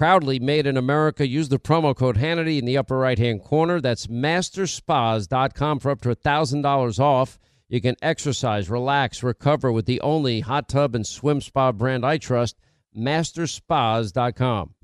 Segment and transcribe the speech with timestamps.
[0.00, 1.28] Proudly made in America.
[1.28, 3.82] Use the promo code Hannity in the upper right hand corner.
[3.82, 7.38] That's masterspas.com for up to $1,000 off.
[7.68, 12.16] You can exercise, relax, recover with the only hot tub and swim spa brand I
[12.16, 12.56] trust,
[12.96, 14.74] masterspas.com.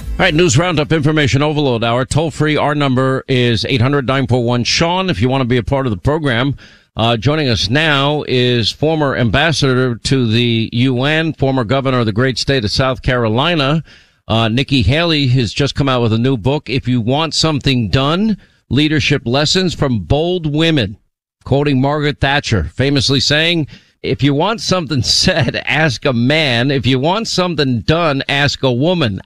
[0.00, 2.04] All right, news roundup, information overload hour.
[2.04, 5.86] Toll free, our number is 800 941 Sean if you want to be a part
[5.86, 6.54] of the program.
[6.94, 12.36] Uh, joining us now is former ambassador to the UN, former governor of the great
[12.36, 13.82] state of South Carolina,
[14.28, 16.68] uh, Nikki Haley has just come out with a new book.
[16.68, 18.36] If you want something done,
[18.68, 20.98] leadership lessons from bold women,
[21.44, 23.66] quoting Margaret Thatcher, famously saying,
[24.02, 26.70] if you want something said, ask a man.
[26.70, 29.20] If you want something done, ask a woman.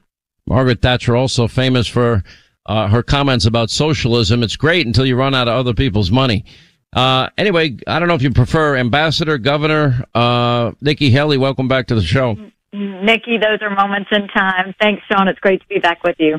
[0.46, 2.22] Margaret Thatcher also famous for
[2.66, 4.42] uh, her comments about socialism.
[4.44, 6.44] It's great until you run out of other people's money.
[6.92, 11.38] Uh, anyway, I don't know if you prefer ambassador, governor, uh, Nikki Haley.
[11.38, 12.36] Welcome back to the show.
[12.72, 14.74] Nikki, those are moments in time.
[14.80, 15.28] Thanks, Sean.
[15.28, 16.38] It's great to be back with you.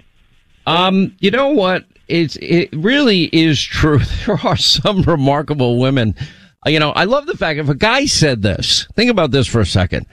[0.65, 1.85] Um, you know what?
[2.07, 3.99] It's it really is true.
[4.25, 6.15] There are some remarkable women.
[6.65, 8.87] Uh, you know, I love the fact if a guy said this.
[8.95, 10.07] Think about this for a second.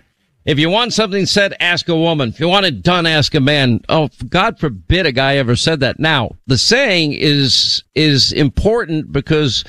[0.45, 2.31] If you want something said, ask a woman.
[2.31, 3.81] If you want it done, ask a man.
[3.89, 6.01] Oh, God forbid a guy ever said that.
[6.01, 9.65] Now, the saying is is important because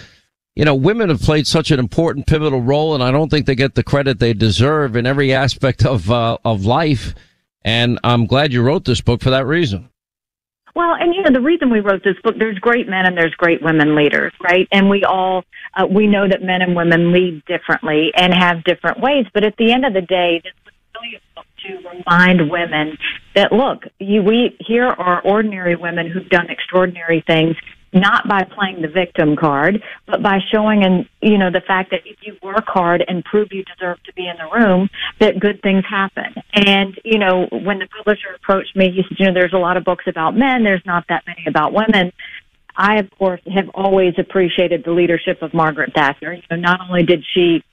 [0.56, 3.56] you know, women have played such an important, pivotal role, and I don't think they
[3.56, 7.14] get the credit they deserve in every aspect of uh, of life.
[7.64, 9.90] And I'm glad you wrote this book for that reason.
[10.76, 13.34] Well, and you know, the reason we wrote this book, there's great men and there's
[13.36, 14.68] great women leaders, right?
[14.72, 15.44] And we all,
[15.76, 19.26] uh, we know that men and women lead differently and have different ways.
[19.34, 22.98] But at the end of the day, this was really a book to remind women
[23.36, 27.56] that look, you, we here are ordinary women who've done extraordinary things
[27.94, 32.02] not by playing the victim card, but by showing and you know the fact that
[32.06, 35.62] if you work hard and prove you deserve to be in the room, that good
[35.62, 36.34] things happen.
[36.54, 39.78] And you know when the publisher approached me, he said, you know, there's a lot
[39.78, 42.12] of books about men, there's not that many about women.
[42.76, 46.34] I of course have always appreciated the leadership of Margaret Thatcher.
[46.34, 47.64] You know, not only did she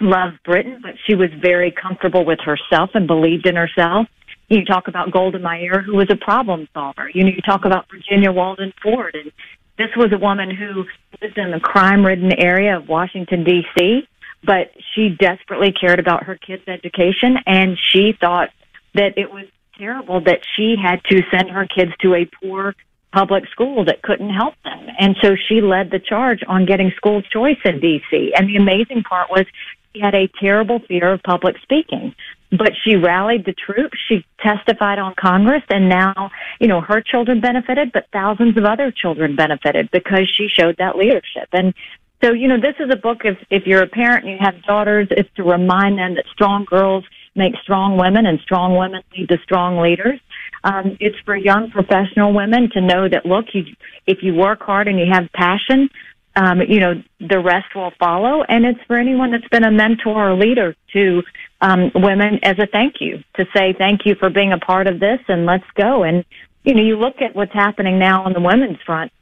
[0.00, 4.06] love Britain, but she was very comfortable with herself and believed in herself.
[4.48, 7.10] You talk about Golda Meir, who was a problem solver.
[7.12, 9.32] You know, you talk about Virginia Walden Ford, and
[9.78, 10.84] this was a woman who
[11.20, 14.08] lived in the crime-ridden area of Washington D.C.,
[14.44, 18.50] but she desperately cared about her kids' education, and she thought
[18.94, 19.46] that it was
[19.78, 22.74] terrible that she had to send her kids to a poor
[23.12, 24.86] public school that couldn't help them.
[24.98, 28.30] And so she led the charge on getting school choice in DC.
[28.36, 29.46] And the amazing part was
[29.94, 32.14] she had a terrible fear of public speaking
[32.56, 33.98] but she rallied the troops.
[34.08, 36.30] She testified on Congress, and now,
[36.60, 40.96] you know, her children benefited, but thousands of other children benefited because she showed that
[40.96, 41.48] leadership.
[41.52, 41.74] And
[42.22, 43.22] so, you know, this is a book.
[43.24, 46.64] If if you're a parent and you have daughters, it's to remind them that strong
[46.64, 47.04] girls
[47.34, 50.18] make strong women, and strong women lead to strong leaders.
[50.64, 53.64] Um, it's for young professional women to know that look, you
[54.06, 55.90] if you work hard and you have passion,
[56.36, 58.42] um, you know, the rest will follow.
[58.42, 61.22] And it's for anyone that's been a mentor or leader to
[61.60, 65.00] um, women as a thank you to say thank you for being a part of
[65.00, 66.02] this and let's go.
[66.02, 66.24] And
[66.64, 69.12] you know, you look at what's happening now on the women's front.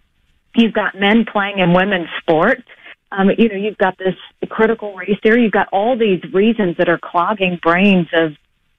[0.57, 2.63] You've got men playing in women's sports.
[3.13, 4.15] Um, you know, you've got this
[4.49, 5.43] critical race theory.
[5.43, 8.33] You've got all these reasons that are clogging brains of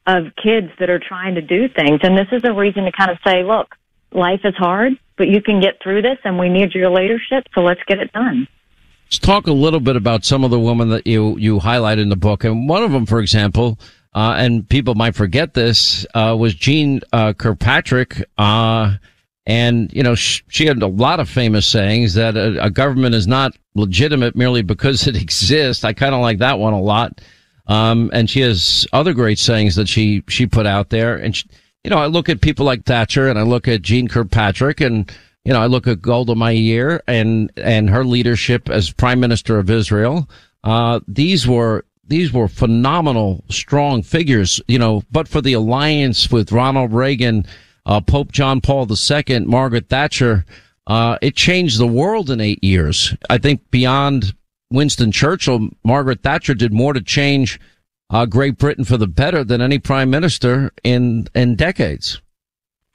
[0.07, 1.99] of kids that are trying to do things.
[2.03, 3.75] And this is a reason to kind of say, look,
[4.11, 7.45] life is hard, but you can get through this and we need your leadership.
[7.55, 8.47] So let's get it done.
[9.05, 12.09] Let's talk a little bit about some of the women that you, you highlight in
[12.09, 12.43] the book.
[12.43, 13.79] And one of them, for example,
[14.15, 18.23] uh, and people might forget this, uh, was Jeane uh, Kirkpatrick.
[18.37, 18.95] Uh,
[19.45, 23.13] and, you know, sh- she had a lot of famous sayings that a, a government
[23.13, 25.83] is not legitimate merely because it exists.
[25.83, 27.21] I kind of like that one a lot.
[27.67, 31.15] Um, and she has other great sayings that she, she put out there.
[31.15, 31.47] And, she,
[31.83, 35.11] you know, I look at people like Thatcher and I look at Jeane Kirkpatrick and,
[35.45, 39.69] you know, I look at Golda Meir and, and her leadership as prime minister of
[39.69, 40.27] Israel.
[40.63, 46.51] Uh, these were, these were phenomenal, strong figures, you know, but for the alliance with
[46.51, 47.45] Ronald Reagan,
[47.85, 50.45] uh, Pope John Paul II, Margaret Thatcher,
[50.87, 53.15] uh, it changed the world in eight years.
[53.29, 54.33] I think beyond
[54.71, 57.59] Winston Churchill, Margaret Thatcher did more to change
[58.09, 62.21] uh, Great Britain for the better than any prime minister in in decades.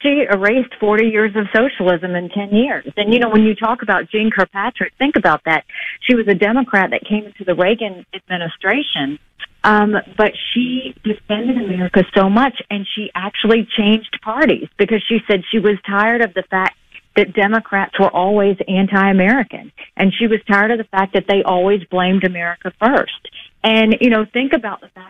[0.02, 2.86] She erased 40 years of socialism in 10 years.
[2.96, 5.64] And, you know, when you talk about Jeane Kirkpatrick, think about that.
[6.00, 9.18] She was a Democrat that came into the Reagan administration,
[9.62, 15.42] um, but she defended America so much and she actually changed parties because she said
[15.50, 16.76] she was tired of the fact
[17.16, 19.72] that Democrats were always anti-American.
[19.96, 23.28] And she was tired of the fact that they always blamed America first.
[23.62, 25.09] And, you know, think about the fact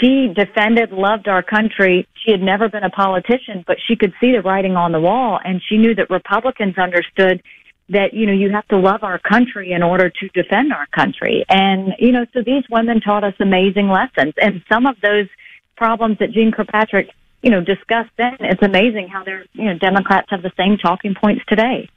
[0.00, 2.08] she defended, loved our country.
[2.24, 5.38] She had never been a politician, but she could see the writing on the wall
[5.44, 7.42] and she knew that Republicans understood
[7.90, 11.44] that, you know, you have to love our country in order to defend our country.
[11.48, 14.34] And, you know, so these women taught us amazing lessons.
[14.40, 15.26] And some of those
[15.76, 17.10] problems that Jeane Kirkpatrick
[17.42, 18.36] you know, discussed then.
[18.40, 21.88] It's amazing how they're, you know, Democrats have the same talking points today.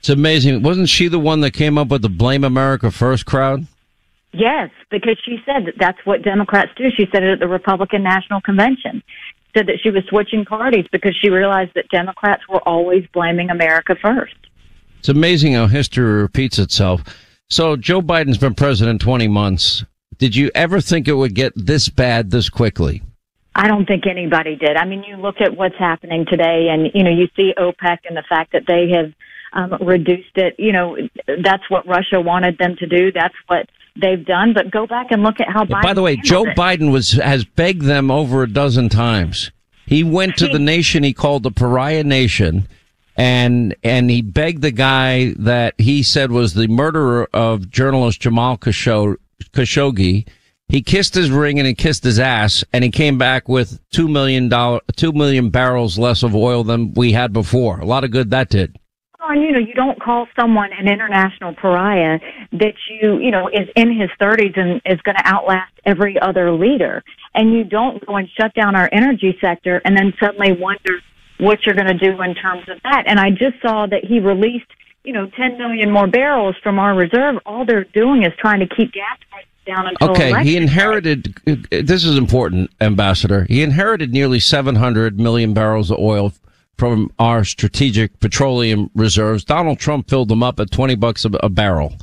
[0.00, 0.62] It's amazing.
[0.62, 3.66] Wasn't she the one that came up with the Blame America First crowd?
[4.34, 6.90] Yes, because she said that that's what Democrats do.
[6.96, 9.02] She said it at the Republican National Convention.
[9.56, 13.94] Said that she was switching parties because she realized that Democrats were always blaming America
[14.02, 14.34] first.
[14.98, 17.02] It's amazing how history repeats itself.
[17.48, 19.84] So Joe Biden's been president 20 months.
[20.18, 23.02] Did you ever think it would get this bad this quickly?
[23.54, 24.76] I don't think anybody did.
[24.76, 28.16] I mean, you look at what's happening today and, you know, you see OPEC and
[28.16, 29.12] the fact that they have
[29.52, 30.56] um, reduced it.
[30.58, 30.96] You know,
[31.26, 33.12] that's what Russia wanted them to do.
[33.12, 33.68] That's what
[34.00, 34.52] they've done.
[34.54, 35.82] But go back and look at how Biden.
[35.82, 36.56] By the way, Joe it.
[36.56, 39.50] Biden was has begged them over a dozen times.
[39.86, 42.66] He went to the nation he called the pariah nation,
[43.16, 48.56] and and he begged the guy that he said was the murderer of journalist Jamal
[48.56, 50.26] Khashoggi
[50.68, 54.08] he kissed his ring and he kissed his ass, and he came back with two
[54.08, 57.80] million dollar, two million barrels less of oil than we had before.
[57.80, 58.76] A lot of good that did.
[59.28, 62.18] And you know, you don't call someone an international pariah
[62.52, 66.52] that you, you know, is in his 30s and is going to outlast every other
[66.52, 67.02] leader.
[67.34, 71.00] And you don't go and shut down our energy sector and then suddenly wonder
[71.38, 73.04] what you're going to do in terms of that.
[73.06, 74.70] And I just saw that he released,
[75.02, 77.36] you know, 10 million more barrels from our reserve.
[77.44, 81.34] All they're doing is trying to keep gas prices down until okay election he inherited
[81.70, 86.34] this is important ambassador he inherited nearly 700 million barrels of oil
[86.76, 89.44] from our strategic petroleum reserves.
[89.44, 91.94] Donald trump filled them up at 20 bucks a, a barrel.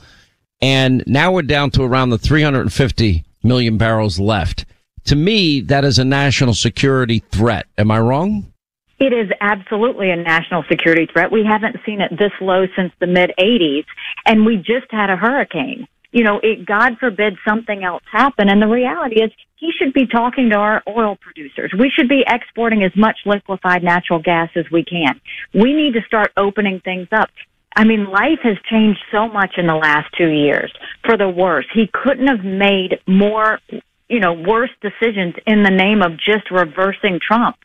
[0.62, 4.66] And now we're down to around the 350 million barrels left.
[5.06, 7.68] To me that is a national security threat.
[7.78, 8.52] Am i wrong?
[9.00, 11.32] It is absolutely a national security threat.
[11.32, 13.86] We haven't seen it this low since the mid 80s,
[14.28, 18.50] and we just had a hurricane you know, it, God forbid something else happen.
[18.50, 21.74] And the reality is he should be talking to our oil producers.
[21.78, 25.20] We should be exporting as much liquefied natural gas as we can.
[25.54, 27.30] We need to start opening things up.
[27.76, 30.74] I mean, life has changed so much in the last two years
[31.06, 31.66] for the worse.
[31.74, 33.60] He couldn't have made more,
[34.10, 37.56] you know, worse decisions in the name of just reversing Trump.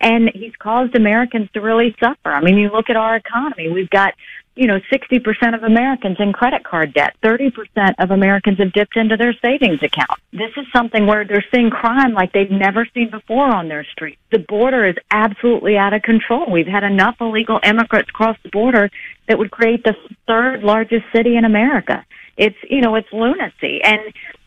[0.00, 2.32] And he's caused Americans to really suffer.
[2.32, 3.70] I mean, you look at our economy.
[3.70, 4.14] We've got
[4.56, 7.16] you know, 60% of Americans in credit card debt.
[7.24, 7.50] 30%
[7.98, 10.18] of Americans have dipped into their savings account.
[10.32, 14.20] This is something where they're seeing crime like they've never seen before on their streets.
[14.30, 16.50] The border is absolutely out of control.
[16.50, 18.90] We've had enough illegal immigrants cross the border
[19.28, 19.94] that would create the
[20.26, 22.04] third largest city in America.
[22.36, 23.80] It's, you know, it's lunacy.
[23.82, 24.00] And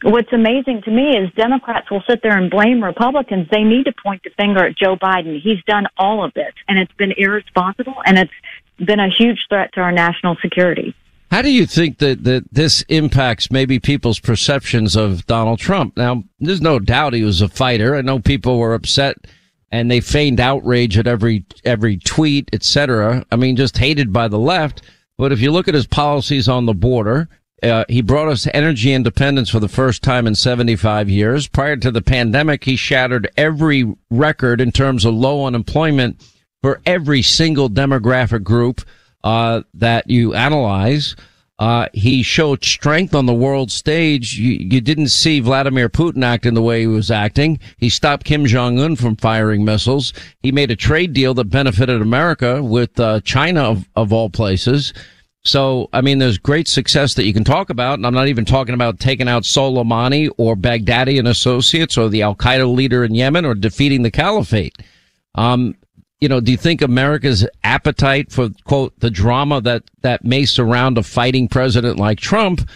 [0.04, 3.48] what's amazing to me is Democrats will sit there and blame Republicans.
[3.50, 5.42] They need to point the finger at Joe Biden.
[5.42, 8.32] He's done all of this and it's been irresponsible and it's
[8.86, 10.96] been a huge threat to our national security.
[11.30, 15.98] How do you think that, that this impacts maybe people's perceptions of Donald Trump?
[15.98, 17.96] Now, there's no doubt he was a fighter.
[17.96, 19.18] I know people were upset
[19.72, 23.26] and they feigned outrage at every every tweet, etc.
[23.30, 24.82] I mean, just hated by the left.
[25.18, 27.28] But if you look at his policies on the border,
[27.64, 31.48] Uh, he brought us energy independence for the first time in 75 years.
[31.48, 36.22] Prior to the pandemic, he shattered every record in terms of low unemployment
[36.62, 38.82] for every single demographic group
[39.24, 41.16] uh, that you analyze.
[41.60, 44.38] Uh, he showed strength on the world stage.
[44.38, 47.60] You, you, didn't see Vladimir Putin acting the way he was acting.
[47.78, 50.14] He stopped Kim Jong Un from firing missiles.
[50.44, 54.94] He made a trade deal that benefited America with uh, China of, of all places.
[55.44, 58.46] So, I mean, there's great success that you can talk about, and I'm not even
[58.46, 63.16] talking about taking out Soleimani or Baghdadi and associates or the Al Qaeda leader in
[63.16, 64.76] Yemen or defeating the caliphate.
[65.36, 65.76] Um,
[66.20, 70.98] you know, do you think America's appetite for quote the drama that that may surround
[70.98, 72.68] a fighting president like Trump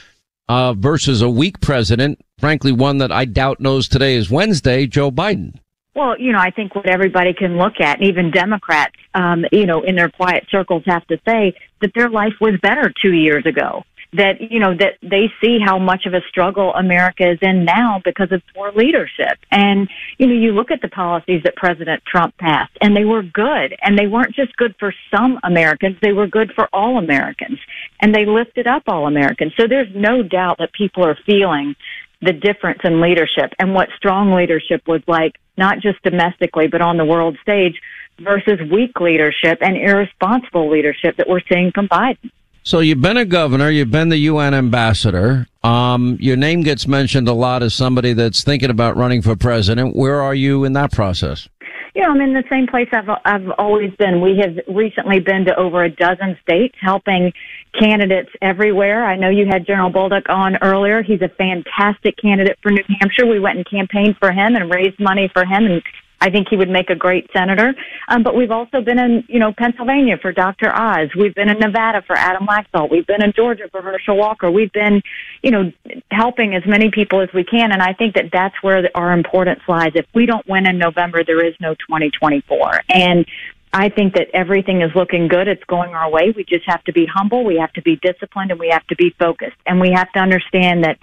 [0.48, 5.12] uh, versus a weak president, frankly, one that I doubt knows today is Wednesday, Joe
[5.12, 5.56] Biden?
[5.96, 9.66] Well, you know, I think what everybody can look at, and even Democrats, um, you
[9.66, 13.46] know, in their quiet circles have to say that their life was better two years
[13.46, 17.64] ago that you know that they see how much of a struggle America is in
[17.64, 19.40] now because of poor leadership.
[19.52, 23.24] And you know, you look at the policies that President Trump passed, and they were
[23.24, 27.60] good, and they weren't just good for some Americans; they were good for all Americans,
[28.02, 29.54] and they lifted up all Americans.
[29.58, 31.76] So there's no doubt that people are feeling
[32.22, 36.98] the difference in leadership and what strong leadership was like, not just domestically, but on
[36.98, 37.82] the world stage
[38.20, 42.30] versus weak leadership and irresponsible leadership that we're seeing from Biden.
[42.64, 45.48] So you've been a governor, you've been the UN ambassador.
[45.64, 49.96] Um, your name gets mentioned a lot as somebody that's thinking about running for president.
[49.96, 51.50] Where are you in that process?
[51.96, 54.22] Yeah, I'm in the same place I've I've always been.
[54.22, 57.34] We have recently been to over a dozen states, helping
[57.78, 59.06] candidates everywhere.
[59.06, 61.04] I know you had General Bolduc on earlier.
[61.04, 63.26] He's a fantastic candidate for New Hampshire.
[63.26, 65.84] We went and campaigned for him and raised money for him and
[66.22, 67.74] I think he would make a great senator.
[68.08, 70.74] Um, but we've also been in, you know, Pennsylvania for Dr.
[70.74, 71.10] Oz.
[71.18, 72.92] We've been in Nevada for Adam Laxalt.
[72.92, 74.50] We've been in Georgia for Herschel Walker.
[74.52, 75.02] We've been,
[75.42, 75.72] you know,
[76.12, 77.72] helping as many people as we can.
[77.72, 79.92] And I think that that's where our importance lies.
[79.96, 82.82] If we don't win in November, there is no 2024.
[82.90, 83.26] And
[83.74, 85.48] I think that everything is looking good.
[85.48, 86.34] It's going our way.
[86.36, 87.46] We just have to be humble.
[87.46, 89.58] We have to be disciplined and we have to be focused.
[89.66, 91.00] And we have to understand that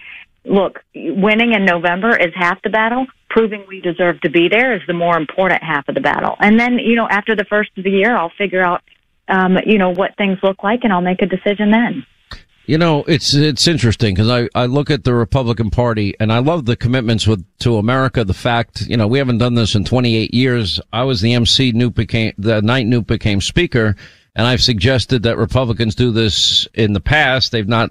[0.49, 3.07] look, winning in November is half the battle.
[3.31, 6.37] Proving we deserve to be there is the more important half of the battle.
[6.41, 8.83] And then, you know, after the first of the year, I'll figure out,
[9.29, 12.07] um, you know, what things look like and I'll make a decision then.
[12.69, 16.41] You know, it's it's interesting because I, I look at the Republican Party and I
[16.41, 18.25] love the commitments with to America.
[18.25, 20.79] The fact, you know, we haven't done this in 28 years.
[20.93, 21.73] I was the MC.
[21.73, 23.97] Newt became the night Newt became Speaker,
[24.37, 27.53] and I've suggested that Republicans do this in the past.
[27.53, 27.91] They've not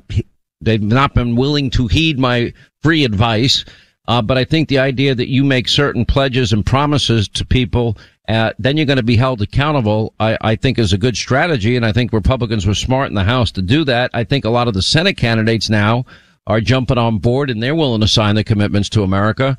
[0.61, 3.65] They've not been willing to heed my free advice.
[4.07, 7.97] Uh, but I think the idea that you make certain pledges and promises to people,
[8.29, 11.75] uh, then you're going to be held accountable, I, I, think is a good strategy.
[11.75, 14.09] And I think Republicans were smart in the House to do that.
[14.13, 16.05] I think a lot of the Senate candidates now
[16.45, 19.57] are jumping on board and they're willing to sign the commitments to America.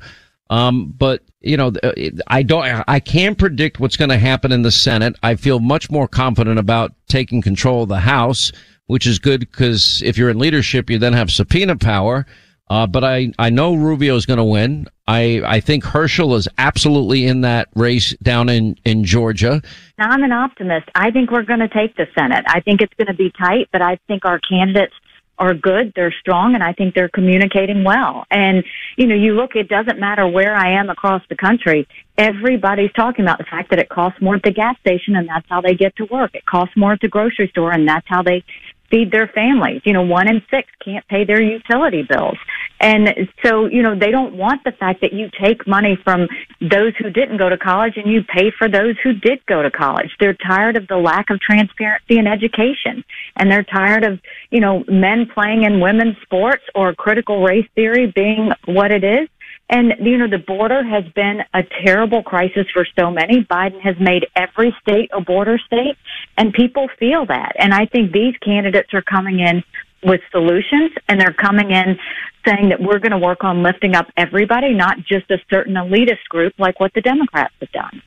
[0.49, 1.91] Um, but you know, uh,
[2.27, 5.15] I don't, I can't predict what's going to happen in the Senate.
[5.21, 8.51] I feel much more confident about taking control of the House
[8.89, 12.25] which is good because if you're in leadership, you then have subpoena power.
[12.71, 14.87] Uh, but I, I know Rubio is going to win.
[15.07, 19.61] I, I think Herschel is absolutely in that race down in, in Georgia.
[19.99, 20.89] Now, I'm an optimist.
[20.95, 22.45] I think we're going to take the Senate.
[22.47, 24.93] I think it's going to be tight, but I think our candidates
[25.39, 28.25] are good, they're strong, and I think they're communicating well.
[28.29, 28.63] And,
[28.97, 31.87] you know, you look, it doesn't matter where I am across the country.
[32.17, 35.47] Everybody's talking about the fact that it costs more at the gas station and that's
[35.49, 36.31] how they get to work.
[36.35, 38.43] It costs more at the grocery store and that's how they
[38.89, 39.81] feed their families.
[39.85, 42.37] You know, one in six can't pay their utility bills.
[42.81, 43.09] And
[43.43, 46.27] so, you know, they don't want the fact that you take money from
[46.61, 49.69] those who didn't go to college and you pay for those who did go to
[49.69, 50.09] college.
[50.19, 53.03] They're tired of the lack of transparency in education.
[53.35, 54.19] And they're tired of,
[54.49, 59.27] you know, men playing in women's sports or critical race theory being what it is.
[59.69, 63.43] And, you know, the border has been a terrible crisis for so many.
[63.43, 65.95] Biden has made every state a border state,
[66.37, 67.53] and people feel that.
[67.59, 69.63] And I think these candidates are coming in
[70.03, 71.99] with solutions, and they're coming in
[72.47, 76.23] saying that we're going to work on lifting up everybody, not just a certain elitist
[76.29, 78.01] group like what the Democrats have done.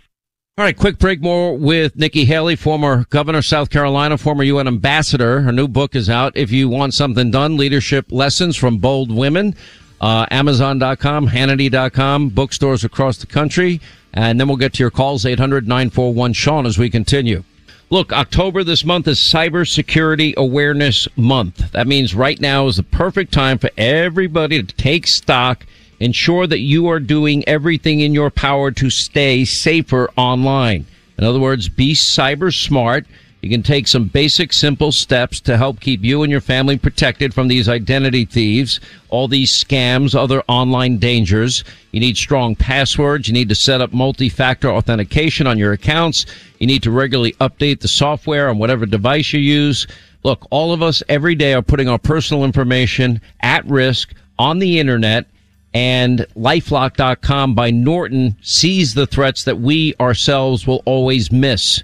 [0.58, 4.66] All right, quick break more with Nikki Haley, former governor of South Carolina, former UN
[4.66, 5.40] ambassador.
[5.42, 6.36] Her new book is out.
[6.36, 9.54] If you want something done, leadership lessons from bold women
[10.02, 13.80] uh, Amazon.com, Hannity.com, bookstores across the country.
[14.12, 17.44] And then we'll get to your calls, 800 941 Sean, as we continue.
[17.88, 21.72] Look, October this month is Cybersecurity Awareness Month.
[21.72, 25.66] That means right now is the perfect time for everybody to take stock,
[26.00, 30.86] ensure that you are doing everything in your power to stay safer online.
[31.18, 33.06] In other words, be cyber smart
[33.42, 37.34] You can take some basic, simple steps to help keep you and your family protected
[37.34, 41.64] from these identity thieves, all these scams, other online dangers.
[41.90, 43.26] You need strong passwords.
[43.26, 46.24] You need to set up multi-factor authentication on your accounts.
[46.60, 49.88] You need to regularly update the software on whatever device you use.
[50.22, 54.78] Look, all of us every day are putting our personal information at risk on the
[54.78, 55.26] internet
[55.74, 61.82] and lifelock.com by Norton sees the threats that we ourselves will always miss.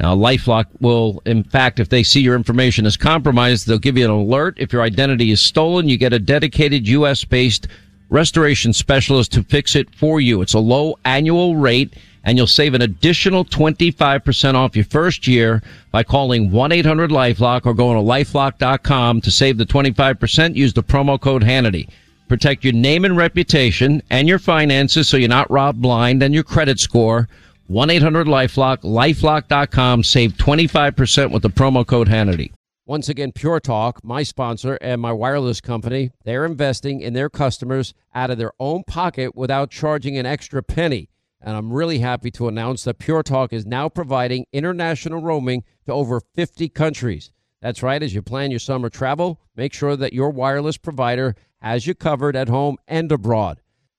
[0.00, 4.04] Now, LifeLock will, in fact, if they see your information is compromised, they'll give you
[4.04, 4.54] an alert.
[4.58, 7.24] If your identity is stolen, you get a dedicated U.S.
[7.24, 7.66] based
[8.08, 10.40] restoration specialist to fix it for you.
[10.40, 15.62] It's a low annual rate and you'll save an additional 25% off your first year
[15.90, 20.54] by calling 1-800-LifeLock or going to lifelock.com to save the 25%.
[20.54, 21.88] Use the promo code Hannity.
[22.28, 26.44] Protect your name and reputation and your finances so you're not robbed blind and your
[26.44, 27.28] credit score.
[27.68, 30.02] 1-800-LifeLock, lifelock.com.
[30.02, 32.52] Save 25% with the promo code Hannity.
[32.86, 37.92] Once again, Pure Talk, my sponsor and my wireless company, they're investing in their customers
[38.14, 41.10] out of their own pocket without charging an extra penny.
[41.40, 45.92] And I'm really happy to announce that Pure Talk is now providing international roaming to
[45.92, 47.30] over 50 countries.
[47.60, 48.02] That's right.
[48.02, 52.36] As you plan your summer travel, make sure that your wireless provider has you covered
[52.36, 53.60] at home and abroad.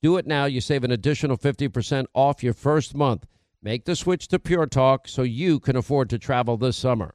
[0.00, 0.44] Do it now.
[0.44, 3.26] You save an additional 50% off your first month.
[3.60, 7.14] Make the switch to Pure Talk so you can afford to travel this summer.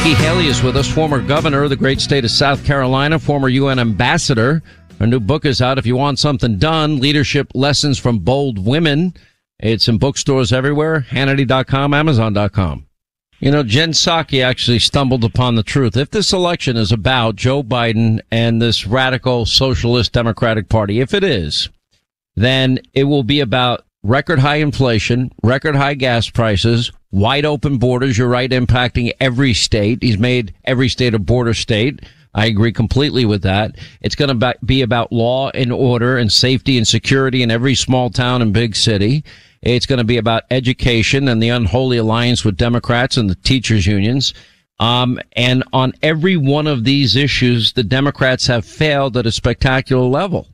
[0.00, 3.50] Nikki Haley is with us, former governor of the great state of South Carolina, former
[3.50, 4.62] UN ambassador.
[4.98, 5.76] Her new book is out.
[5.76, 9.12] If you want something done, leadership lessons from bold women.
[9.58, 11.00] It's in bookstores everywhere.
[11.10, 12.86] Hannity.com, Amazon.com.
[13.40, 15.98] You know, Jen Psaki actually stumbled upon the truth.
[15.98, 21.22] If this election is about Joe Biden and this radical socialist Democratic Party, if it
[21.22, 21.68] is,
[22.34, 28.16] then it will be about record high inflation, record high gas prices, wide open borders.
[28.16, 30.02] You're right, impacting every state.
[30.02, 32.00] He's made every state a border state.
[32.32, 33.76] I agree completely with that.
[34.00, 38.08] It's going to be about law and order and safety and security in every small
[38.08, 39.24] town and big city.
[39.62, 43.86] It's going to be about education and the unholy alliance with Democrats and the teachers
[43.86, 44.32] unions.
[44.78, 50.06] Um, and on every one of these issues, the Democrats have failed at a spectacular
[50.06, 50.46] level.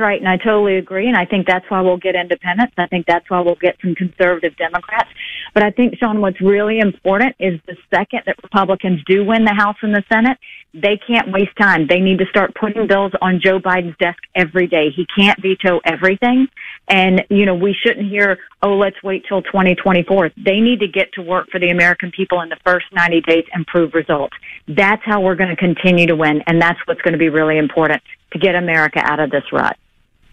[0.00, 2.72] Right, and I totally agree, and I think that's why we'll get independents.
[2.78, 5.10] I think that's why we'll get some conservative Democrats.
[5.52, 9.52] But I think, Sean, what's really important is the second that Republicans do win the
[9.52, 10.38] House and the Senate,
[10.72, 11.86] they can't waste time.
[11.86, 14.88] They need to start putting bills on Joe Biden's desk every day.
[14.88, 16.48] He can't veto everything.
[16.88, 20.30] And, you know, we shouldn't hear, oh, let's wait till 2024.
[20.38, 23.44] They need to get to work for the American people in the first 90 days
[23.52, 24.34] and prove results.
[24.66, 26.42] That's how we're going to continue to win.
[26.46, 28.00] And that's what's going to be really important
[28.32, 29.76] to get America out of this rut.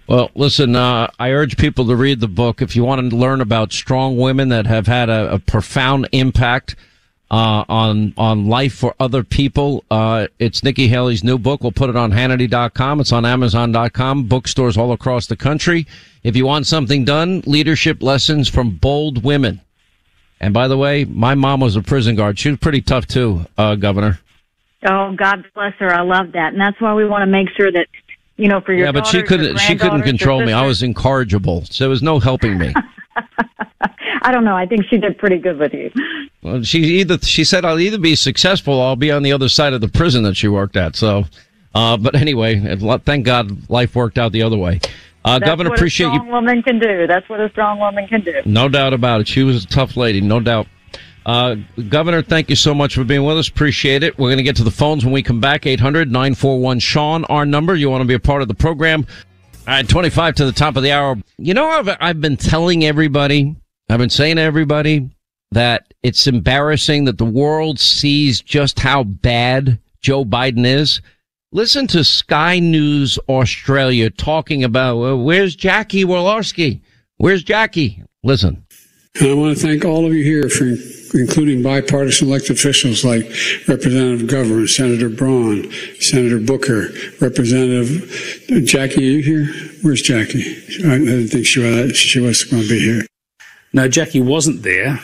[0.07, 2.61] Well, listen, uh, I urge people to read the book.
[2.61, 6.77] If you want to learn about strong women that have had a, a profound impact
[7.29, 11.61] uh, on on life for other people, uh, it's Nikki Haley's new book.
[11.61, 13.01] We'll put it on Hannity.com.
[13.01, 15.85] It's on Amazon.com, bookstores all across the country.
[16.23, 19.59] If you want something done, leadership lessons from bold women.
[20.39, 22.39] And by the way, my mom was a prison guard.
[22.39, 24.19] She was pretty tough too, uh, Governor.
[24.87, 25.93] Oh, God bless her.
[25.93, 27.87] I love that, and that's why we want to make sure that
[28.37, 29.57] you know, for your yeah, but she couldn't.
[29.57, 30.53] She couldn't control me.
[30.53, 32.73] I was incorrigible, so there was no helping me.
[34.21, 34.55] I don't know.
[34.55, 35.91] I think she did pretty good with you.
[36.41, 39.49] Well, she either she said I'll either be successful or I'll be on the other
[39.49, 40.95] side of the prison that she worked at.
[40.95, 41.25] So,
[41.73, 44.79] uh, but anyway, thank God life worked out the other way.
[45.25, 46.23] Uh, That's Governor, what appreciate a you.
[46.23, 47.05] woman can do.
[47.05, 48.41] That's what a strong woman can do.
[48.45, 49.27] No doubt about it.
[49.27, 50.67] She was a tough lady, no doubt.
[51.27, 51.57] Uh,
[51.89, 53.49] Governor, thank you so much for being with us.
[53.49, 54.17] Appreciate it.
[54.17, 55.65] We're going to get to the phones when we come back.
[55.65, 57.75] 800 941 Sean, our number.
[57.75, 59.05] You want to be a part of the program.
[59.67, 61.17] All right, 25 to the top of the hour.
[61.37, 63.57] You know, I've, I've been telling everybody,
[63.89, 65.09] I've been saying to everybody
[65.51, 71.01] that it's embarrassing that the world sees just how bad Joe Biden is.
[71.51, 76.79] Listen to Sky News Australia talking about, well, where's Jackie Walorski?
[77.17, 78.01] Where's Jackie?
[78.23, 78.63] Listen.
[79.19, 80.65] And I want to thank all of you here for
[81.17, 83.23] including bipartisan elected officials like
[83.67, 89.07] Representative Governor, Senator Braun, Senator Booker, Representative Jackie.
[89.07, 89.45] Are you here?
[89.81, 90.57] Where's Jackie?
[90.85, 93.07] I didn't think she was, she was going to be here.
[93.73, 94.99] No, Jackie wasn't there.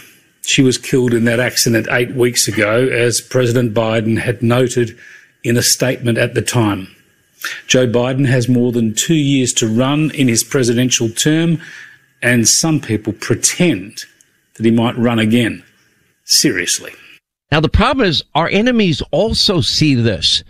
[0.45, 4.95] She was killed in that accident eight weeks ago, as President Biden had noted
[5.43, 6.93] in a statement at the time.
[7.65, 11.59] Joe Biden has more than two years to run in his presidential term,
[12.23, 14.05] and some people pretend
[14.55, 15.63] that he might run again.
[16.23, 16.93] Seriously.
[17.51, 20.43] Now, the problem is our enemies also see this.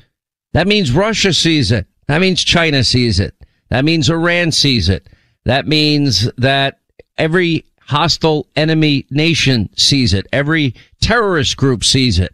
[0.54, 1.88] That means Russia sees it.
[2.08, 3.36] That means China sees it.
[3.70, 5.08] That means Iran sees it.
[5.46, 6.80] That means that
[7.18, 10.28] every hostile enemy nation sees it.
[10.32, 12.34] Every terrorist group sees it.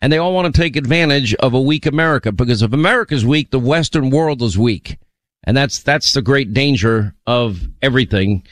[0.00, 3.50] And they all want to take advantage of a weak America because if America's weak,
[3.50, 4.96] the Western world is weak.
[5.44, 8.42] And that's, that's the great danger of everything,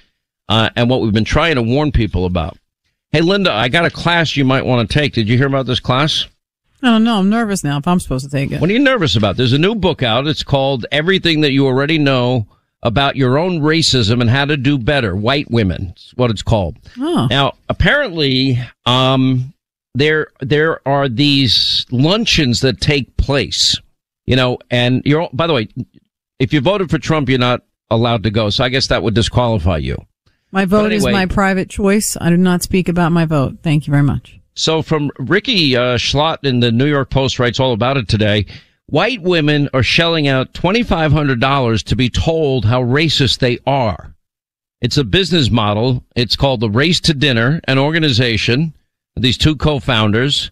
[0.49, 2.57] uh, and what we've been trying to warn people about.
[3.11, 5.15] Hey, Linda, I got a class you might want to take.
[5.15, 6.27] Did you hear about this class?
[6.83, 7.19] I don't know.
[7.19, 8.61] I'm nervous now if I'm supposed to take it.
[8.61, 9.37] What are you nervous about?
[9.37, 10.27] There's a new book out.
[10.27, 12.47] It's called Everything That You Already Know
[12.83, 15.17] About Your Own Racism and How to Do Better.
[15.17, 15.89] White Women.
[15.97, 16.77] It's what it's called.
[16.99, 17.27] Oh.
[17.29, 19.53] Now, apparently, um,
[19.95, 23.81] there there are these luncheons that take place,
[24.27, 25.69] you know, and you're by the way,
[26.39, 28.51] if you voted for Trump, you're not allowed to go.
[28.51, 29.97] So I guess that would disqualify you.
[30.51, 32.17] My vote But is my private choice.
[32.21, 33.59] I do not speak about my vote.
[33.63, 34.39] Thank you very much.
[34.55, 38.47] So from Rikki uh, Schlott in the New York Post writes all about it today.
[38.87, 44.15] White women are shelling out $2,500 to be told how racist they are.
[44.81, 46.05] It's a business model.
[46.17, 48.73] It's called the Race to Dinner, an organization,
[49.17, 50.51] these two co-founders.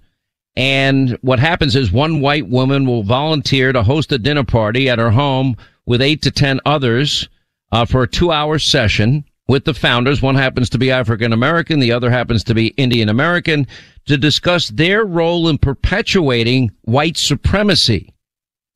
[0.56, 4.98] And what happens is one white woman will volunteer to host a dinner party at
[4.98, 5.56] her home
[5.86, 7.28] with eight to 10 others
[7.72, 10.22] uh, for a two hour session with the founders.
[10.22, 11.80] One happens to be African American.
[11.80, 13.66] The other happens to be Indian American
[14.06, 18.12] to discuss their role in perpetuating white supremacy.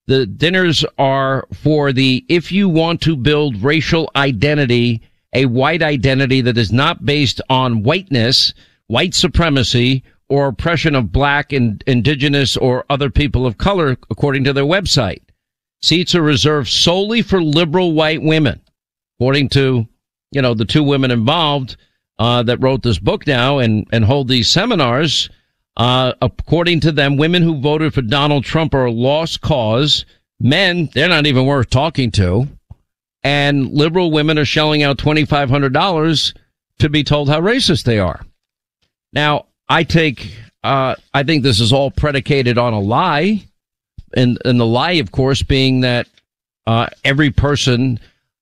[0.07, 5.03] The dinners are for the, if you want to build racial identity,
[5.33, 8.53] a white identity that is not based on whiteness,
[8.89, 14.53] white supremacy, or oppression of black and indigenous or other people of color, according to
[14.53, 15.23] their website.
[15.83, 18.61] Seats are reserved solely for liberal white women,
[19.19, 19.89] according to,
[20.33, 21.77] you know, the two women involved,
[22.21, 25.31] uh, that wrote this book now and, and hold these seminars.
[25.77, 30.05] Uh, according to them, women who voted for Donald Trump are a lost cause.
[30.39, 32.47] Men, they're not even worth talking to.
[33.23, 36.37] And liberal women are shelling out $2,500
[36.81, 38.21] to be told how racist they are.
[39.15, 43.45] Now, I take, uh, I think this is all predicated on a lie.
[44.15, 46.07] And, and the lie, of course, being that,
[46.67, 47.99] uh, every person,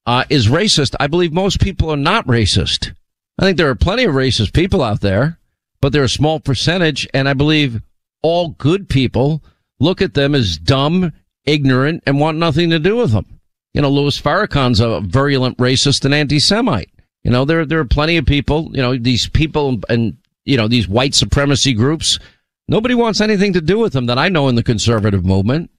[0.09, 0.95] uh, is racist.
[0.99, 2.95] I believe most people are not racist.
[3.39, 5.39] I think there are plenty of racist people out there,
[5.83, 7.07] but they're a small percentage.
[7.13, 7.83] And I believe
[8.23, 9.43] all good people
[9.79, 11.13] look at them as dumb,
[11.45, 13.39] ignorant, and want nothing to do with them.
[13.75, 16.91] You know, Louis Farrakhan's a virulent racist and anti-Semite.
[17.23, 20.17] You know, there, there are plenty of people, you know, these people and,
[20.47, 22.19] you know, these white supremacy groups.
[22.67, 25.71] Nobody wants anything to do with them that I know in the conservative movement.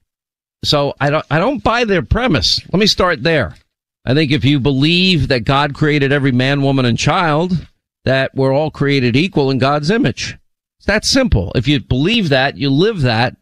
[0.62, 2.60] So I don't, I don't buy their premise.
[2.72, 3.56] Let me start there.
[4.04, 7.66] I think if you believe that God created every man, woman, and child,
[8.04, 10.36] that we're all created equal in God's image.
[10.78, 11.52] It's that simple.
[11.54, 13.36] If you believe that, you live that,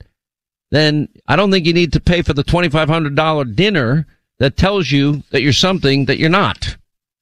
[0.70, 4.06] then I don't think you need to pay for the $2,500 dinner
[4.38, 6.76] that tells you that you're something that you're not.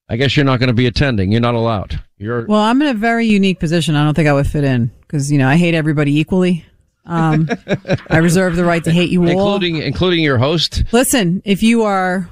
[0.08, 1.32] I guess you're not going to be attending.
[1.32, 2.00] You're not allowed.
[2.16, 3.96] You're Well, I'm in a very unique position.
[3.96, 6.64] I don't think I would fit in because, you know, I hate everybody equally.
[7.04, 7.48] Um,
[8.10, 9.28] I reserve the right to hate you all.
[9.28, 10.84] including including your host.
[10.92, 12.28] Listen, if you are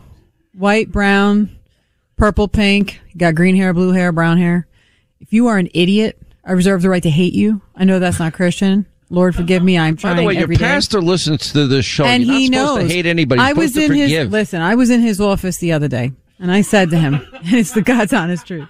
[0.56, 1.56] white, brown,
[2.16, 4.66] purple, pink, you got green hair, blue hair, brown hair,
[5.20, 7.62] if you are an idiot, I reserve the right to hate you.
[7.74, 8.86] I know that's not Christian.
[9.10, 9.78] Lord forgive me.
[9.78, 10.64] I'm By trying the way, your every day.
[10.64, 12.04] pastor listens to this show.
[12.04, 12.78] and you're he knows.
[12.78, 13.40] to hate anybody.
[13.40, 14.60] You're I was in his listen.
[14.60, 17.72] I was in his office the other day, and I said to him, and it's
[17.72, 18.68] the God's honest truth.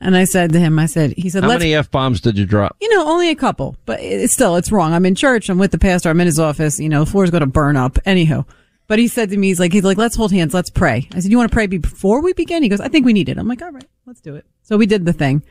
[0.00, 2.44] And I said to him, I said, he said, How many f bombs did you
[2.44, 2.76] drop?
[2.80, 4.92] you know, only a couple, but it's still, it's wrong.
[4.92, 5.48] I'm in church.
[5.48, 6.10] I'm with the pastor.
[6.10, 6.78] I'm in his office.
[6.78, 7.98] You know, the floor's going to burn up.
[8.04, 8.44] Anyhow.
[8.88, 10.54] But he said to me, he's like, he's like, let's hold hands.
[10.54, 11.08] Let's pray.
[11.12, 12.62] I said, you want to pray before we begin?
[12.62, 13.36] He goes, I think we need it.
[13.38, 14.46] I'm like, all right, let's do it.
[14.62, 15.42] So we did the thing.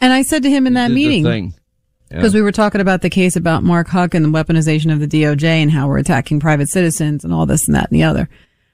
[0.00, 1.54] And I said to him in that meeting,
[2.08, 5.08] because we were talking about the case about Mark Houck and the weaponization of the
[5.08, 8.28] DOJ and how we're attacking private citizens and all this and that and the other.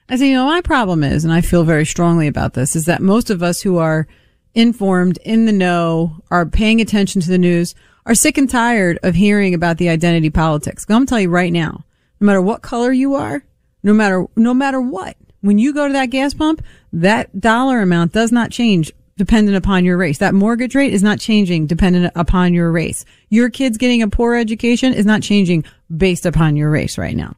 [0.09, 2.85] I said, you know, my problem is, and I feel very strongly about this, is
[2.85, 4.07] that most of us who are
[4.53, 7.73] informed, in the know, are paying attention to the news,
[8.05, 10.85] are sick and tired of hearing about the identity politics.
[10.87, 11.85] I'm going to tell you right now,
[12.19, 13.43] no matter what color you are,
[13.83, 18.13] no matter, no matter what, when you go to that gas pump, that dollar amount
[18.13, 20.17] does not change dependent upon your race.
[20.17, 23.05] That mortgage rate is not changing dependent upon your race.
[23.29, 25.65] Your kids getting a poor education is not changing
[25.95, 27.35] based upon your race right now.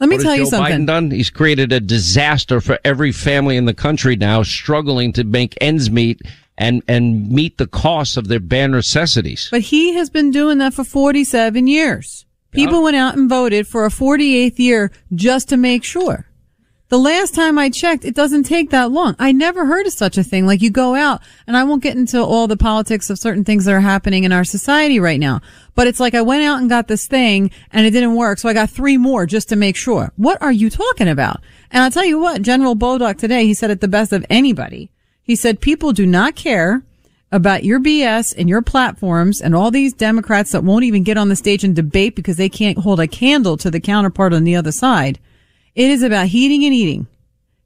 [0.00, 0.82] Let me What tell you Joe something.
[0.82, 1.10] Biden done?
[1.10, 5.90] He's created a disaster for every family in the country now, struggling to make ends
[5.90, 6.20] meet
[6.58, 9.48] and and meet the costs of their bare necessities.
[9.50, 12.26] But he has been doing that for 47 years.
[12.54, 16.26] People went out and voted for a 48th year just to make sure.
[16.88, 19.16] The last time I checked, it doesn't take that long.
[19.18, 20.46] I never heard of such a thing.
[20.46, 23.64] Like you go out, and I won't get into all the politics of certain things
[23.64, 25.40] that are happening in our society right now.
[25.74, 28.38] But it's like I went out and got this thing and it didn't work.
[28.38, 30.12] So I got three more just to make sure.
[30.16, 31.40] What are you talking about?
[31.70, 34.90] And I'll tell you what, General Bolduc today, he said it the best of anybody.
[35.22, 36.84] He said people do not care
[37.34, 41.28] about your BS and your platforms and all these Democrats that won't even get on
[41.28, 44.54] the stage and debate because they can't hold a candle to the counterpart on the
[44.54, 45.18] other side.
[45.74, 47.08] It is about heating and eating.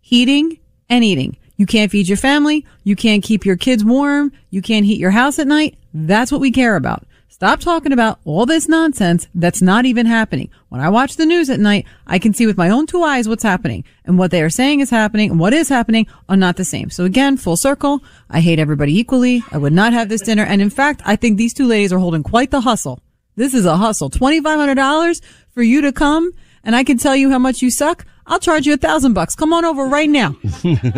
[0.00, 1.36] Heating and eating.
[1.58, 2.64] You can't feed your family.
[2.82, 4.32] You can't keep your kids warm.
[4.48, 5.76] You can't heat your house at night.
[5.92, 7.04] That's what we care about.
[7.30, 10.50] Stop talking about all this nonsense that's not even happening.
[10.70, 13.28] When I watch the news at night, I can see with my own two eyes
[13.28, 16.56] what's happening and what they are saying is happening and what is happening are not
[16.56, 16.90] the same.
[16.90, 18.02] So again, full circle.
[18.30, 19.44] I hate everybody equally.
[19.52, 20.42] I would not have this dinner.
[20.42, 23.02] And in fact, I think these two ladies are holding quite the hustle
[23.36, 24.10] This is a hustle.
[24.10, 26.32] $2,500 for you to come
[26.64, 28.04] and I can tell you how much you suck.
[28.26, 29.34] I'll charge you a thousand bucks.
[29.36, 30.34] Come on over right now.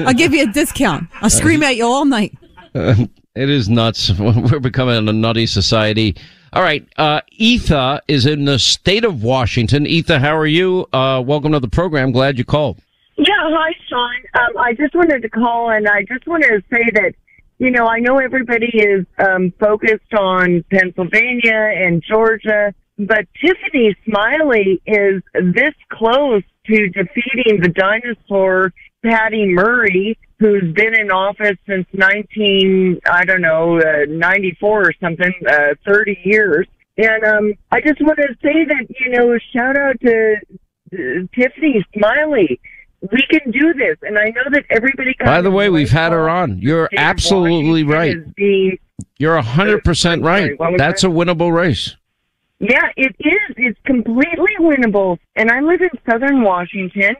[0.07, 1.09] I'll give you a discount.
[1.21, 2.37] I'll scream at you all night.
[3.35, 4.11] it is nuts.
[4.19, 6.17] We're becoming a nutty society.
[6.53, 6.87] All right.
[6.97, 9.85] Uh, Etha is in the state of Washington.
[9.85, 10.87] Etha, how are you?
[10.93, 12.11] Uh, welcome to the program.
[12.11, 12.81] Glad you called.
[13.17, 14.15] Yeah, hi, Sean.
[14.35, 17.15] Um, I just wanted to call and I just wanted to say that,
[17.59, 24.81] you know, I know everybody is um, focused on Pennsylvania and Georgia, but Tiffany Smiley
[24.87, 33.01] is this close to defeating the dinosaur Patty Murray, who's been in office since 19,
[33.11, 36.67] I don't know, uh, 94 or something, uh, 30 years.
[36.99, 40.37] And um, I just want to say that, you know, shout out to
[40.93, 42.61] uh, Tiffany Smiley.
[43.01, 43.97] We can do this.
[44.03, 45.15] And I know that everybody.
[45.19, 46.59] By the way, we've had her on.
[46.59, 48.35] You're absolutely right.
[48.35, 48.79] Being,
[49.19, 50.53] You're 100% right.
[50.77, 51.97] That's a winnable race.
[52.59, 53.55] Yeah, it is.
[53.57, 55.19] It's completely winnable.
[55.35, 57.17] And I live in southern Washington.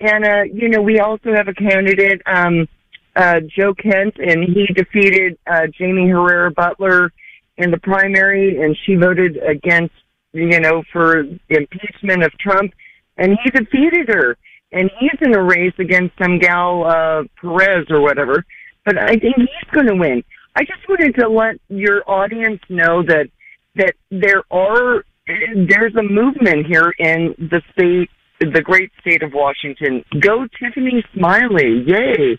[0.00, 2.68] And, uh, you know, we also have a candidate, um,
[3.16, 7.10] uh, Joe Kent, and he defeated uh, Jaime Herrera Beutler
[7.56, 9.94] in the primary, and she voted against,
[10.32, 12.74] you know, for the impeachment of Trump,
[13.16, 14.36] and he defeated her.
[14.72, 18.44] And he's in a race against some gal, uh, Perez or whatever.
[18.84, 20.24] But I think he's going to win.
[20.56, 23.28] I just wanted to let your audience know that
[23.76, 28.10] that there are there's a movement here in the state,
[28.52, 30.04] the great state of Washington.
[30.20, 31.84] Go Tiffany Smiley!
[31.86, 32.38] Yay!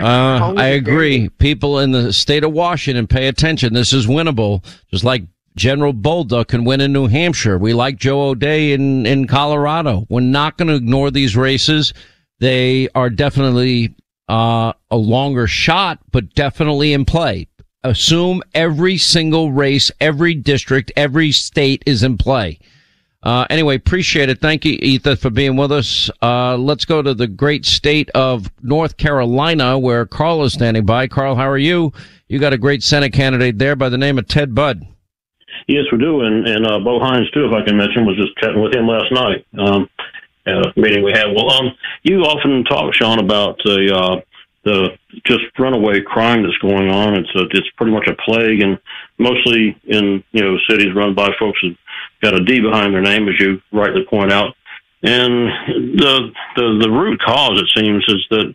[0.00, 1.28] Uh, I agree.
[1.28, 3.74] People in the state of Washington pay attention.
[3.74, 4.64] This is winnable.
[4.90, 5.24] Just like
[5.56, 7.58] General Bolduc can win in New Hampshire.
[7.58, 10.06] We like Joe O'Dea in, in Colorado.
[10.08, 11.94] We're not going to ignore these races.
[12.40, 13.94] They are definitely,
[14.28, 17.48] uh, a longer shot, but definitely in play.
[17.82, 22.58] Assume every single race, every district, every state is in play.
[23.26, 24.40] Uh, anyway, appreciate it.
[24.40, 26.08] Thank you, Ethan, for being with us.
[26.22, 31.08] Uh, let's go to the great state of North Carolina where Carl is standing by.
[31.08, 31.92] Carl, how are you?
[32.28, 34.86] You got a great Senate candidate there by the name of Ted Budd.
[35.66, 38.36] Yes, we do, and and uh, Bo Hines too, if I can mention, was just
[38.36, 39.90] chatting with him last night um,
[40.46, 41.26] at a meeting we had.
[41.34, 41.72] Well, um,
[42.04, 44.20] you often talk, Sean, about the uh,
[44.64, 44.90] the
[45.24, 47.16] just runaway crime that's going on.
[47.16, 48.78] It's a, it's pretty much a plague, and
[49.18, 51.70] mostly in you know cities run by folks who
[52.22, 54.54] got a D behind their name, as you rightly point out.
[55.02, 55.48] And
[55.98, 58.54] the the the root cause, it seems, is that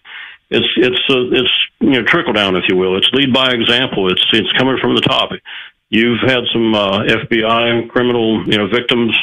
[0.49, 2.97] it's it's uh, it's you know trickle down, if you will.
[2.97, 4.11] It's lead by example.
[4.11, 5.31] It's it's coming from the top.
[5.89, 9.15] You've had some uh, FBI criminal you know victims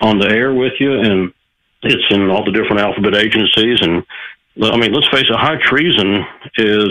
[0.00, 1.32] on the air with you, and
[1.82, 3.80] it's in all the different alphabet agencies.
[3.80, 4.04] And
[4.62, 6.26] I mean, let's face it, high treason
[6.58, 6.90] is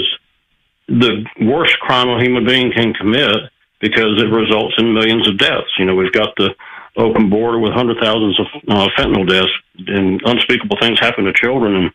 [0.87, 5.73] the worst crime a human being can commit because it results in millions of deaths.
[5.77, 6.55] You know, we've got the
[6.97, 9.51] open border with hundred thousands of uh, fentanyl deaths,
[9.87, 11.75] and unspeakable things happen to children.
[11.75, 11.91] And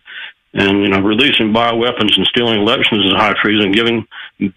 [0.52, 3.72] and you know, releasing bioweapons and stealing elections is high treason.
[3.72, 4.06] Giving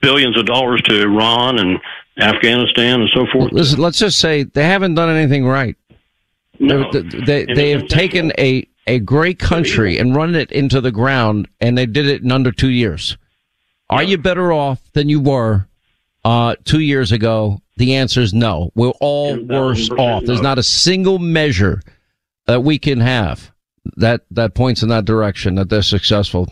[0.01, 1.79] billions of dollars to Iran and
[2.17, 3.51] Afghanistan and so forth.
[3.51, 5.75] Listen, let's just say they haven't done anything right.
[6.59, 6.91] No.
[6.91, 11.47] They, they, they have taken a, a great country and run it into the ground,
[11.59, 13.17] and they did it in under two years.
[13.89, 15.67] Are you better off than you were
[16.25, 17.59] uh, two years ago?
[17.77, 18.71] The answer is no.
[18.75, 20.23] We're all worse off.
[20.25, 21.81] There's not a single measure
[22.45, 23.51] that we can have
[23.97, 26.51] that that points in that direction that they're successful.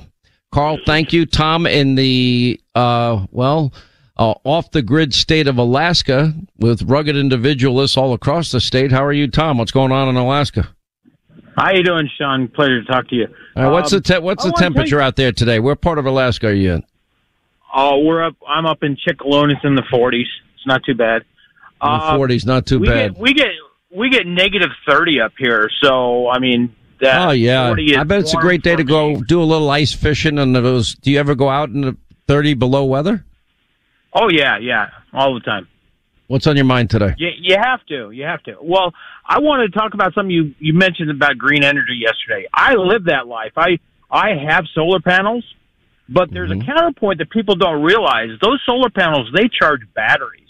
[0.52, 1.26] Carl, thank you.
[1.26, 3.72] Tom in the uh, well
[4.18, 8.92] uh, off the grid state of Alaska with rugged individualists all across the state.
[8.92, 9.58] How are you, Tom?
[9.60, 10.68] What's going on in Alaska?
[11.56, 12.48] How are you doing, Sean?
[12.48, 13.28] Pleasure to talk to you.
[13.56, 15.60] All right, what's Um, the te- what's I the temperature you- out there today?
[15.60, 16.84] What part of Alaska are you in?
[17.74, 18.36] Oh, we're up.
[18.48, 19.52] I'm up in Chickaloon.
[19.52, 20.22] It's in the 40s.
[20.56, 21.22] It's not too bad.
[21.22, 23.14] In the Uh, 40s, not too we bad.
[23.14, 23.48] Get, we get
[23.94, 25.70] we get negative 30 up here.
[25.82, 28.84] So I mean, that oh yeah, 40 is I bet it's a great day to
[28.84, 30.38] go do a little ice fishing.
[30.38, 33.26] And those, do you ever go out in the 30 below weather?
[34.14, 35.68] Oh yeah, yeah, all the time.
[36.28, 37.14] What's on your mind today?
[37.18, 38.12] You, you have to.
[38.12, 38.56] You have to.
[38.62, 38.94] Well,
[39.26, 42.48] I wanted to talk about something you you mentioned about green energy yesterday.
[42.54, 43.54] I live that life.
[43.58, 43.80] I
[44.10, 45.44] I have solar panels,
[46.14, 46.62] but there's Mm-hmm.
[46.70, 48.30] a counterpoint that people don't realize.
[48.42, 50.50] Those solar panels they charge batteries,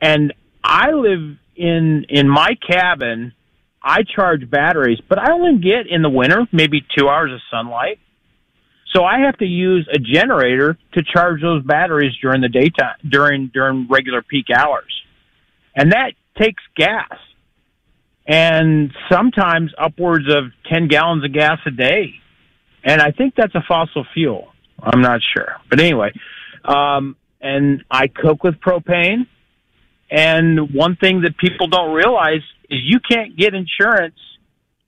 [0.00, 0.32] and
[0.62, 3.32] I live in in my cabin.
[3.82, 7.98] I charge batteries, but I only get in the winter maybe two hours of sunlight.
[8.94, 13.48] So I have to use a generator to charge those batteries during the daytime, during
[13.52, 14.90] during regular peak hours
[15.76, 17.10] and that takes gas
[18.26, 22.14] and sometimes upwards of 10 gallons of gas a day
[22.84, 24.48] and i think that's a fossil fuel
[24.84, 26.12] i'm not sure but anyway
[26.64, 29.26] um and i cook with propane
[30.10, 34.18] And one thing that people don't realize is you can't get insurance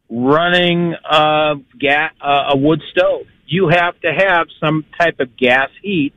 [0.09, 3.27] running a, ga- uh, a wood stove.
[3.47, 6.13] You have to have some type of gas heat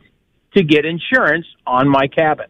[0.56, 2.48] to get insurance on my cabin.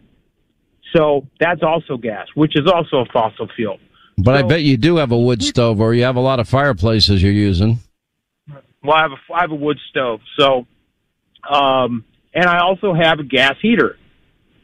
[0.94, 3.78] So that's also gas, which is also a fossil fuel.
[4.18, 6.50] But I bet you do have a wood stove, or you have a lot of
[6.50, 7.80] fireplaces you're using.
[8.84, 10.20] Well, I have a, I have a wood stove.
[10.38, 10.66] So,
[11.48, 13.98] um, and I also have a gas heater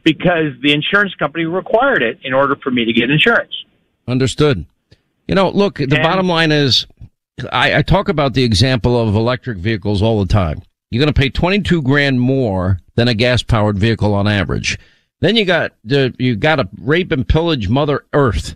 [0.03, 3.53] because the insurance company required it in order for me to get insurance.
[4.07, 4.65] Understood.
[5.27, 6.85] You know, look, the bottom line is
[7.51, 10.61] I, I talk about the example of electric vehicles all the time.
[10.91, 14.77] You're going to pay 22 grand more than a gas powered vehicle on average.
[15.19, 18.55] Then you got the, you got to rape and pillage Mother Earth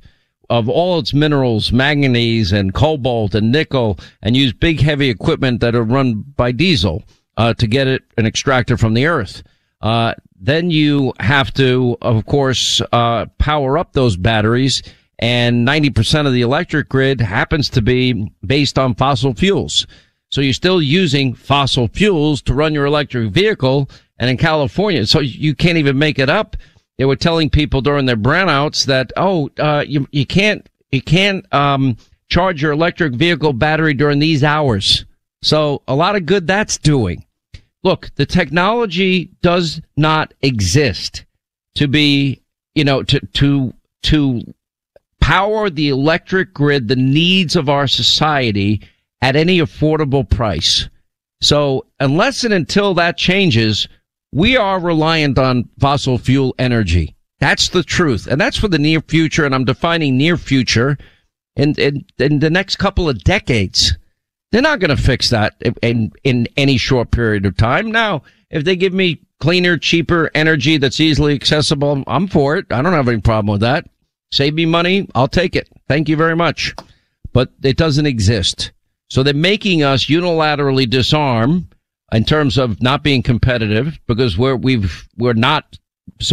[0.49, 5.75] of all its minerals, manganese and cobalt and nickel, and use big heavy equipment that
[5.75, 7.03] are run by diesel
[7.39, 9.41] uh, to get it and extract it from the earth.
[9.81, 14.83] Uh, then you have to, of course, uh, power up those batteries,
[15.19, 19.87] and 90% of the electric grid happens to be based on fossil fuels.
[20.31, 23.89] So you're still using fossil fuels to run your electric vehicle.
[24.19, 26.57] And in California, so you can't even make it up.
[26.97, 31.51] They were telling people during their brownouts that, oh, uh, you, you can't, you can't,
[31.53, 31.95] um,
[32.27, 35.05] charge your electric vehicle battery during these hours.
[35.41, 37.25] So a lot of good that's doing.
[37.83, 41.25] Look, the technology does not exist
[41.75, 42.41] to be,
[42.75, 43.73] you know, to, to,
[44.03, 44.53] to
[45.21, 48.81] power the electric grid, the needs of our society
[49.21, 50.89] at any affordable price.
[51.41, 53.87] So unless and until that changes,
[54.31, 57.15] we are reliant on fossil fuel energy.
[57.39, 58.27] That's the truth.
[58.27, 59.45] And that's for the near future.
[59.45, 60.97] And I'm defining near future
[61.55, 63.93] in, in, in the next couple of decades.
[64.51, 67.91] They're not going to fix that in, in any short period of time.
[67.91, 72.65] Now, if they give me cleaner, cheaper energy that's easily accessible, I'm for it.
[72.71, 73.87] I don't have any problem with that.
[74.31, 75.07] Save me money.
[75.13, 75.69] I'll take it.
[75.87, 76.75] Thank you very much.
[77.31, 78.71] But it doesn't exist.
[79.09, 81.69] So they're making us unilaterally disarm
[82.11, 85.77] in terms of not being competitive because we're, we've, we're not,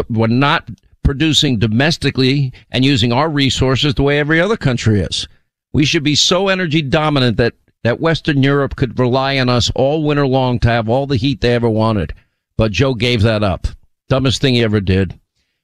[0.08, 0.70] we're not
[1.02, 5.28] producing domestically and using our resources the way every other country is.
[5.72, 7.54] We should be so energy dominant that,
[7.86, 11.40] that Western Europe could rely on us all winter long to have all the heat
[11.40, 12.12] they ever wanted.
[12.56, 13.68] But Joe gave that up.
[14.08, 15.18] Dumbest thing he ever did.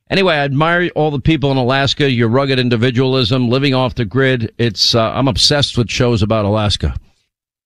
[0.09, 4.53] Anyway, I admire all the people in Alaska, your rugged individualism, living off the grid.
[4.59, 6.95] It's, uh, I'm obsessed with shows about Alaska.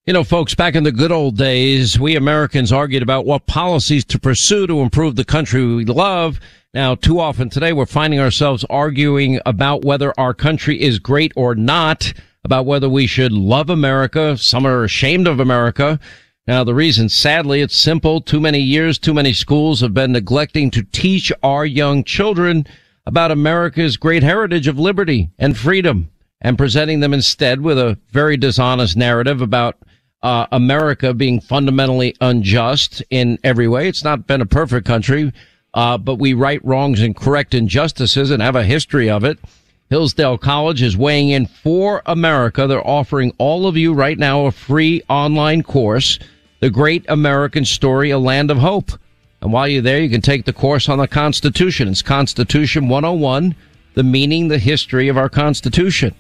[0.07, 4.04] You know, folks, back in the good old days, we Americans argued about what policies
[4.04, 6.38] to pursue to improve the country we love.
[6.72, 11.57] Now, too often today, we're finding ourselves arguing about whether our country is great or
[11.57, 12.12] not,
[12.47, 14.38] about whether we should love America.
[14.38, 15.99] Some are ashamed of America.
[16.47, 18.20] Now, the reason, sadly, it's simple.
[18.20, 22.64] Too many years, too many schools have been neglecting to teach our young children
[23.05, 26.09] about America's great heritage of liberty and freedom
[26.40, 29.76] and presenting them instead with a very dishonest narrative about
[30.22, 33.88] uh, America being fundamentally unjust in every way.
[33.88, 35.32] It's not been a perfect country,
[35.74, 39.40] uh, but we right wrongs and correct injustices and have a history of it.
[39.89, 42.66] Hillsdale College is weighing in for America.
[42.66, 46.18] They're offering all of you right now a free online course,
[46.59, 48.91] The Great American Story, A Land of Hope.
[49.41, 51.87] And while you're there, you can take the course on the Constitution.
[51.87, 53.55] It's Constitution 101,
[53.95, 56.16] the meaning, the history of our Constitution.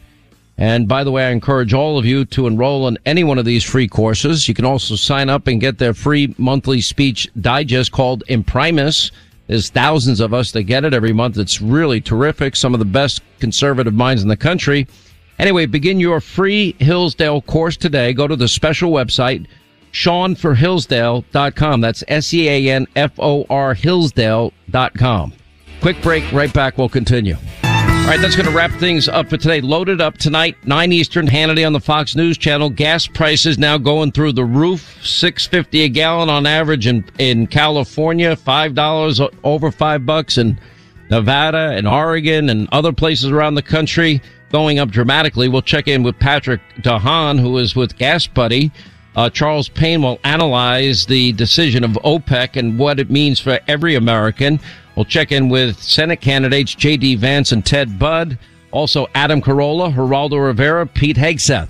[0.56, 3.44] And by the way, I encourage all of you to enroll in any one of
[3.44, 4.46] these free courses.
[4.46, 9.10] You can also sign up and get their free monthly speech digest called Imprimis.
[9.46, 11.38] There's thousands of us that get it every month.
[11.38, 12.56] It's really terrific.
[12.56, 14.86] Some of the best conservative minds in the country.
[15.38, 18.12] Anyway, begin your free Hillsdale course today.
[18.12, 19.46] Go to the special website,
[19.92, 21.80] seanforhillsdale.com.
[21.80, 25.32] That's S-E-A-N-F-O-R Hillsdale.com.
[25.80, 26.32] Quick break.
[26.32, 26.78] Right back.
[26.78, 27.36] We'll continue.
[28.06, 29.60] All right, that's going to wrap things up for today.
[29.60, 32.70] Loaded up tonight, 9 Eastern, Hannity on the Fox News Channel.
[32.70, 35.04] Gas prices now going through the roof.
[35.04, 40.56] 650 a gallon on average in, in California, $5 over 5 bucks in
[41.10, 45.48] Nevada and Oregon and other places around the country going up dramatically.
[45.48, 48.70] We'll check in with Patrick De Haan, who is with Gas Buddy.
[49.16, 53.96] Uh, Charles Payne will analyze the decision of OPEC and what it means for every
[53.96, 54.60] American.
[54.96, 57.16] We'll check in with Senate candidates J.D.
[57.16, 58.38] Vance and Ted Budd.
[58.72, 61.68] Also, Adam Carolla, Geraldo Rivera, Pete Hegseth.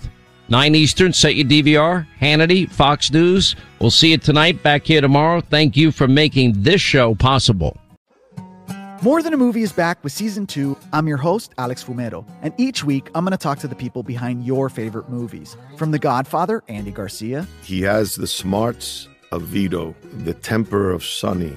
[0.48, 3.56] 9 Eastern, set your DVR, Hannity, Fox News.
[3.80, 5.40] We'll see you tonight, back here tomorrow.
[5.40, 7.76] Thank you for making this show possible.
[9.02, 10.76] More Than a Movie is back with season two.
[10.92, 14.02] I'm your host, Alex Fumero, and each week I'm going to talk to the people
[14.02, 15.56] behind your favorite movies.
[15.76, 17.46] From The Godfather, Andy Garcia.
[17.62, 21.56] He has the smarts of Vito, the temper of Sonny,